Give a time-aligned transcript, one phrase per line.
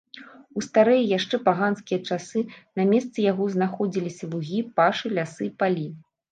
[0.59, 2.39] У старыя, яшчэ паганскія часы
[2.81, 5.91] на месцы яго знаходзіліся лугі, пашы, лясы, палі.